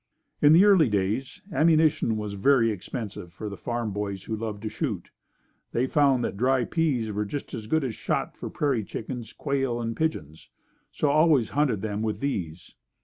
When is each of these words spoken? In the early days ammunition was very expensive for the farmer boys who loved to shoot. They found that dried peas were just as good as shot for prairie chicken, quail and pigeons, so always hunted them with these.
In 0.41 0.53
the 0.53 0.65
early 0.65 0.89
days 0.89 1.43
ammunition 1.53 2.17
was 2.17 2.33
very 2.33 2.71
expensive 2.71 3.31
for 3.31 3.49
the 3.49 3.55
farmer 3.55 3.91
boys 3.91 4.23
who 4.23 4.35
loved 4.35 4.63
to 4.63 4.69
shoot. 4.69 5.11
They 5.73 5.85
found 5.85 6.23
that 6.23 6.35
dried 6.37 6.71
peas 6.71 7.11
were 7.11 7.23
just 7.23 7.53
as 7.53 7.67
good 7.67 7.83
as 7.83 7.93
shot 7.93 8.35
for 8.35 8.49
prairie 8.49 8.83
chicken, 8.83 9.23
quail 9.37 9.79
and 9.79 9.95
pigeons, 9.95 10.49
so 10.89 11.11
always 11.11 11.51
hunted 11.51 11.83
them 11.83 12.01
with 12.01 12.19
these. 12.19 12.73